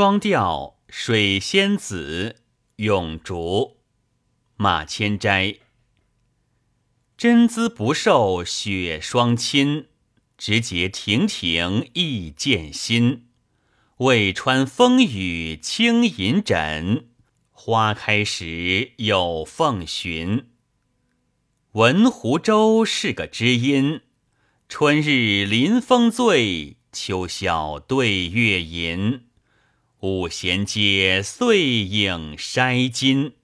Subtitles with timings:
[0.00, 2.36] 双调水仙子
[2.76, 3.78] 咏竹，
[4.56, 5.56] 马千斋。
[7.16, 9.88] 真姿不受雪霜侵，
[10.36, 13.26] 直节亭亭意见新。
[13.96, 17.08] 渭川风雨轻银枕，
[17.50, 20.46] 花开时有凤寻。
[21.72, 24.02] 闻湖州是个知音，
[24.68, 29.24] 春日临风醉，秋宵对月吟。
[30.00, 33.37] 五弦街碎影筛金。